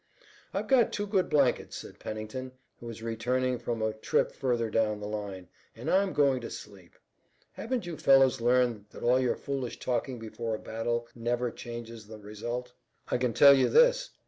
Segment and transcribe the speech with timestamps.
[0.51, 4.99] "I've got two good blankets," said Pennington, who was returning from a trip further down
[4.99, 6.95] the line, "and I'm going to sleep.
[7.51, 12.17] Haven't you fellows learned that all your foolish talking before a battle never changes the
[12.17, 12.73] result?
[13.09, 14.09] I can tell you this.